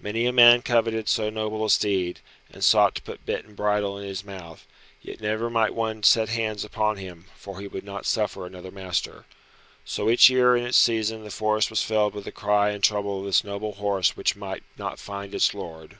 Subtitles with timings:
[0.00, 2.20] Many a man coveted so noble a steed,
[2.50, 4.66] and sought to put bit and bridle in his mouth,
[5.02, 9.26] yet never might one set hands upon him, for he would not suffer another master.
[9.84, 12.86] So each year in its season the forest was filled with the cry and the
[12.86, 15.98] trouble of this noble horse which might not find its lord.